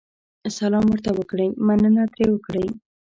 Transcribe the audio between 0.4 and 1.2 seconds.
سلام ورته